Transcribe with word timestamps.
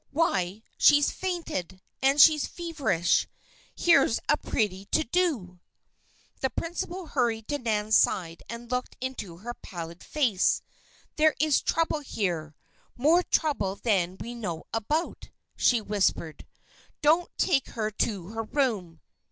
"Why! 0.09 0.63
she's 0.79 1.11
fainted. 1.11 1.79
And 2.01 2.19
she's 2.19 2.47
feverish! 2.47 3.27
Here's 3.75 4.19
a 4.27 4.35
pretty 4.35 4.85
to 4.85 5.03
do!" 5.03 5.59
The 6.39 6.49
principal 6.49 7.05
hurried 7.05 7.47
to 7.49 7.59
Nan's 7.59 7.97
side 7.97 8.41
and 8.49 8.71
looked 8.71 8.97
into 8.99 9.37
her 9.37 9.53
pallid 9.53 10.03
face. 10.03 10.63
"There 11.17 11.35
is 11.39 11.61
trouble 11.61 11.99
here 11.99 12.55
more 12.97 13.21
trouble 13.21 13.75
than 13.75 14.17
we 14.19 14.33
know 14.33 14.63
about," 14.73 15.29
she 15.55 15.81
whispered. 15.81 16.47
"Don't 17.03 17.29
take 17.37 17.67
her 17.67 17.91
to 17.91 18.29
her 18.29 18.43
room. 18.45 19.01